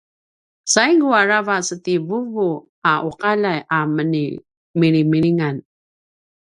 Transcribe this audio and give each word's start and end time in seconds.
saigu 0.73 1.07
aravac 1.21 1.67
ti 1.83 1.93
vuvuaqaljay 2.07 3.59
a 3.77 3.79
menilimilingan 4.79 5.55